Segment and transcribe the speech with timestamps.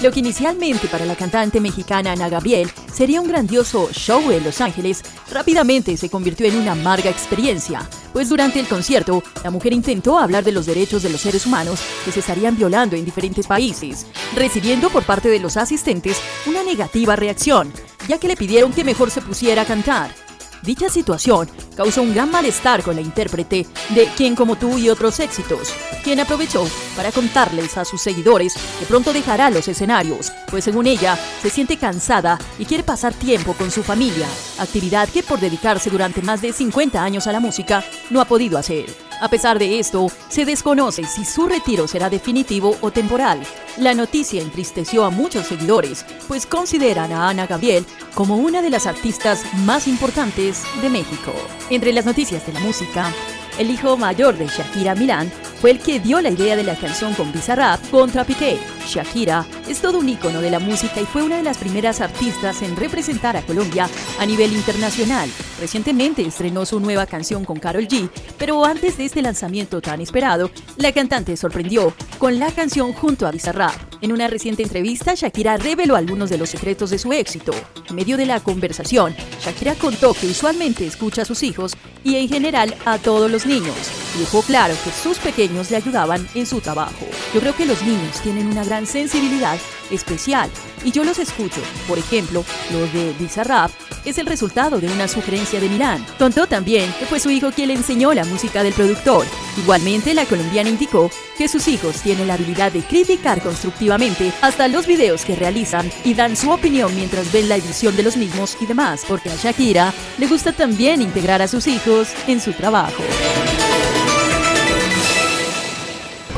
[0.00, 4.60] Lo que inicialmente para la cantante mexicana Ana Gabriel sería un grandioso show en Los
[4.60, 10.16] Ángeles, rápidamente se convirtió en una amarga experiencia, pues durante el concierto la mujer intentó
[10.16, 14.06] hablar de los derechos de los seres humanos que se estarían violando en diferentes países,
[14.36, 17.72] recibiendo por parte de los asistentes una negativa reacción,
[18.06, 20.27] ya que le pidieron que mejor se pusiera a cantar.
[20.62, 25.20] Dicha situación causó un gran malestar con la intérprete de Quien como tú y otros
[25.20, 26.66] éxitos, quien aprovechó
[26.96, 31.76] para contarles a sus seguidores que pronto dejará los escenarios, pues según ella se siente
[31.76, 34.26] cansada y quiere pasar tiempo con su familia,
[34.58, 38.58] actividad que por dedicarse durante más de 50 años a la música no ha podido
[38.58, 39.07] hacer.
[39.20, 43.40] A pesar de esto, se desconoce si su retiro será definitivo o temporal.
[43.76, 48.86] La noticia entristeció a muchos seguidores, pues consideran a Ana Gabriel como una de las
[48.86, 51.32] artistas más importantes de México.
[51.70, 53.12] Entre las noticias de la música,
[53.58, 57.14] el hijo mayor de Shakira Milán fue el que dio la idea de la canción
[57.14, 58.58] con Bizarrap contra Piqué.
[58.86, 62.62] Shakira es todo un ícono de la música y fue una de las primeras artistas
[62.62, 65.28] en representar a Colombia a nivel internacional.
[65.60, 70.50] Recientemente estrenó su nueva canción con Carol G, pero antes de este lanzamiento tan esperado,
[70.76, 73.87] la cantante sorprendió con la canción junto a Bizarrap.
[74.00, 77.52] En una reciente entrevista, Shakira reveló algunos de los secretos de su éxito.
[77.88, 82.28] En medio de la conversación, Shakira contó que usualmente escucha a sus hijos y en
[82.28, 83.74] general a todos los niños.
[84.16, 87.06] Y dejó claro que sus pequeños le ayudaban en su trabajo.
[87.34, 89.58] Yo creo que los niños tienen una gran sensibilidad
[89.90, 90.48] especial
[90.84, 91.60] y yo los escucho.
[91.88, 93.72] Por ejemplo, lo de Bizarrap
[94.08, 96.04] es el resultado de una sugerencia de Milán.
[96.18, 99.24] Contó también que fue su hijo quien le enseñó la música del productor.
[99.56, 104.86] Igualmente, la colombiana indicó que sus hijos tienen la habilidad de criticar constructivamente hasta los
[104.86, 108.66] videos que realizan y dan su opinión mientras ven la edición de los mismos y
[108.66, 113.02] demás, porque a Shakira le gusta también integrar a sus hijos en su trabajo.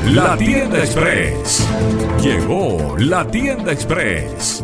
[0.05, 1.67] La Tienda Express.
[2.21, 4.63] Llegó La Tienda Express.